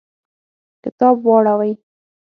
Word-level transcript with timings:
کتاب 0.83 1.15
واوړوئ 1.25 1.71